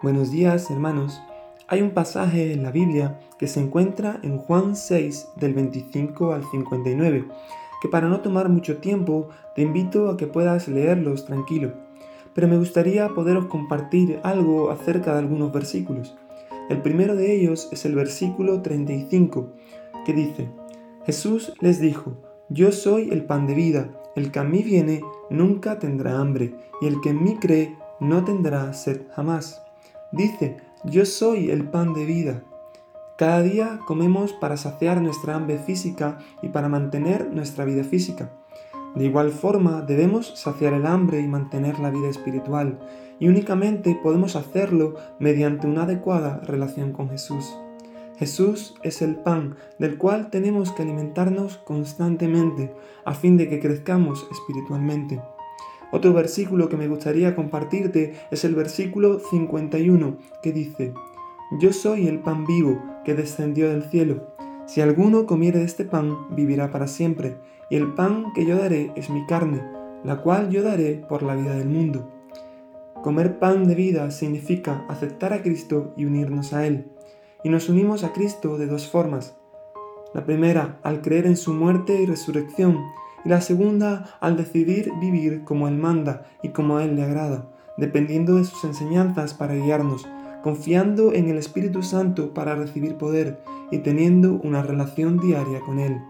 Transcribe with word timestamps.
Buenos 0.00 0.30
días, 0.30 0.70
hermanos. 0.70 1.20
Hay 1.66 1.82
un 1.82 1.90
pasaje 1.90 2.52
en 2.52 2.62
la 2.62 2.70
Biblia 2.70 3.18
que 3.36 3.48
se 3.48 3.58
encuentra 3.58 4.20
en 4.22 4.38
Juan 4.38 4.76
6 4.76 5.30
del 5.34 5.54
25 5.54 6.34
al 6.34 6.44
59, 6.48 7.26
que 7.82 7.88
para 7.88 8.08
no 8.08 8.20
tomar 8.20 8.48
mucho 8.48 8.76
tiempo 8.76 9.28
te 9.56 9.62
invito 9.62 10.08
a 10.08 10.16
que 10.16 10.28
puedas 10.28 10.68
leerlos 10.68 11.24
tranquilo. 11.24 11.72
Pero 12.32 12.46
me 12.46 12.56
gustaría 12.56 13.08
poderos 13.08 13.46
compartir 13.46 14.20
algo 14.22 14.70
acerca 14.70 15.14
de 15.14 15.18
algunos 15.18 15.52
versículos. 15.52 16.16
El 16.70 16.80
primero 16.80 17.16
de 17.16 17.34
ellos 17.34 17.68
es 17.72 17.84
el 17.84 17.96
versículo 17.96 18.62
35, 18.62 19.52
que 20.06 20.12
dice, 20.12 20.48
Jesús 21.06 21.52
les 21.58 21.80
dijo, 21.80 22.22
Yo 22.48 22.70
soy 22.70 23.10
el 23.10 23.24
pan 23.24 23.48
de 23.48 23.54
vida, 23.54 23.90
el 24.14 24.30
que 24.30 24.38
a 24.38 24.44
mí 24.44 24.62
viene 24.62 25.00
nunca 25.28 25.80
tendrá 25.80 26.20
hambre, 26.20 26.54
y 26.80 26.86
el 26.86 27.00
que 27.00 27.10
en 27.10 27.24
mí 27.24 27.36
cree 27.40 27.76
no 27.98 28.24
tendrá 28.24 28.72
sed 28.74 29.02
jamás. 29.16 29.64
Dice, 30.12 30.56
yo 30.84 31.04
soy 31.04 31.50
el 31.50 31.68
pan 31.68 31.92
de 31.92 32.06
vida. 32.06 32.42
Cada 33.18 33.42
día 33.42 33.80
comemos 33.86 34.32
para 34.32 34.56
saciar 34.56 35.02
nuestra 35.02 35.34
hambre 35.34 35.58
física 35.58 36.18
y 36.40 36.48
para 36.48 36.68
mantener 36.68 37.30
nuestra 37.32 37.64
vida 37.66 37.84
física. 37.84 38.30
De 38.94 39.04
igual 39.04 39.30
forma, 39.30 39.82
debemos 39.82 40.32
saciar 40.38 40.72
el 40.72 40.86
hambre 40.86 41.20
y 41.20 41.28
mantener 41.28 41.78
la 41.78 41.90
vida 41.90 42.08
espiritual, 42.08 42.78
y 43.20 43.28
únicamente 43.28 43.98
podemos 44.02 44.34
hacerlo 44.34 44.94
mediante 45.18 45.66
una 45.66 45.82
adecuada 45.82 46.40
relación 46.44 46.92
con 46.92 47.10
Jesús. 47.10 47.54
Jesús 48.16 48.74
es 48.82 49.02
el 49.02 49.16
pan 49.16 49.56
del 49.78 49.98
cual 49.98 50.30
tenemos 50.30 50.72
que 50.72 50.82
alimentarnos 50.82 51.58
constantemente 51.58 52.74
a 53.04 53.14
fin 53.14 53.36
de 53.36 53.48
que 53.48 53.60
crezcamos 53.60 54.26
espiritualmente. 54.30 55.20
Otro 55.90 56.12
versículo 56.12 56.68
que 56.68 56.76
me 56.76 56.88
gustaría 56.88 57.34
compartirte 57.34 58.14
es 58.30 58.44
el 58.44 58.54
versículo 58.54 59.20
51 59.20 60.18
que 60.42 60.52
dice, 60.52 60.92
Yo 61.58 61.72
soy 61.72 62.08
el 62.08 62.20
pan 62.20 62.44
vivo 62.46 62.82
que 63.04 63.14
descendió 63.14 63.70
del 63.70 63.84
cielo. 63.84 64.34
Si 64.66 64.82
alguno 64.82 65.24
comiere 65.24 65.62
este 65.62 65.84
pan, 65.84 66.34
vivirá 66.36 66.70
para 66.70 66.88
siempre, 66.88 67.38
y 67.70 67.76
el 67.76 67.94
pan 67.94 68.32
que 68.34 68.44
yo 68.44 68.58
daré 68.58 68.92
es 68.96 69.08
mi 69.08 69.24
carne, 69.24 69.62
la 70.04 70.20
cual 70.22 70.50
yo 70.50 70.62
daré 70.62 71.02
por 71.08 71.22
la 71.22 71.34
vida 71.34 71.54
del 71.54 71.68
mundo. 71.68 72.12
Comer 73.02 73.38
pan 73.38 73.66
de 73.66 73.74
vida 73.74 74.10
significa 74.10 74.84
aceptar 74.88 75.32
a 75.32 75.42
Cristo 75.42 75.94
y 75.96 76.04
unirnos 76.04 76.52
a 76.52 76.66
Él. 76.66 76.90
Y 77.44 77.48
nos 77.48 77.68
unimos 77.68 78.04
a 78.04 78.12
Cristo 78.12 78.58
de 78.58 78.66
dos 78.66 78.88
formas. 78.88 79.36
La 80.12 80.26
primera, 80.26 80.80
al 80.82 81.00
creer 81.00 81.26
en 81.26 81.36
su 81.36 81.54
muerte 81.54 82.02
y 82.02 82.06
resurrección, 82.06 82.84
la 83.28 83.40
segunda 83.40 84.16
al 84.20 84.36
decidir 84.36 84.90
vivir 85.00 85.44
como 85.44 85.68
Él 85.68 85.76
manda 85.76 86.26
y 86.42 86.48
como 86.48 86.78
a 86.78 86.84
Él 86.84 86.96
le 86.96 87.02
agrada, 87.02 87.50
dependiendo 87.76 88.36
de 88.36 88.44
sus 88.44 88.64
enseñanzas 88.64 89.34
para 89.34 89.54
guiarnos, 89.54 90.08
confiando 90.42 91.12
en 91.12 91.28
el 91.28 91.36
Espíritu 91.36 91.82
Santo 91.82 92.32
para 92.32 92.54
recibir 92.54 92.96
poder 92.96 93.38
y 93.70 93.78
teniendo 93.78 94.40
una 94.42 94.62
relación 94.62 95.18
diaria 95.18 95.60
con 95.60 95.78
Él. 95.78 96.00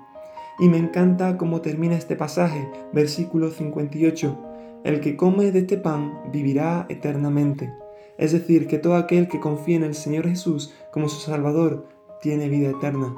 Y 0.61 0.69
me 0.69 0.79
encanta 0.79 1.37
cómo 1.37 1.61
termina 1.61 1.97
este 1.97 2.17
pasaje, 2.17 2.69
versículo 2.93 3.51
58. 3.51 4.39
El 4.85 5.01
que 5.01 5.17
come 5.17 5.51
de 5.51 5.61
este 5.61 5.77
pan 5.77 6.21
vivirá 6.33 6.87
eternamente. 6.89 7.73
Es 8.17 8.33
decir, 8.33 8.67
que 8.67 8.79
todo 8.79 8.97
aquel 8.97 9.29
que 9.29 9.41
confía 9.41 9.77
en 9.77 9.85
el 9.85 9.95
Señor 9.95 10.29
Jesús 10.29 10.73
como 10.93 11.09
su 11.09 11.21
Salvador 11.21 11.87
tiene 12.21 12.49
vida 12.49 12.71
eterna. 12.71 13.15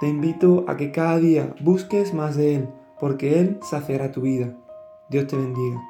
Te 0.00 0.08
invito 0.08 0.64
a 0.66 0.76
que 0.76 0.90
cada 0.90 1.18
día 1.18 1.54
busques 1.60 2.12
más 2.12 2.36
de 2.36 2.56
Él, 2.56 2.68
porque 3.02 3.40
Él 3.40 3.58
saciará 3.68 4.12
tu 4.12 4.20
vida. 4.20 4.54
Dios 5.10 5.26
te 5.26 5.34
bendiga. 5.34 5.80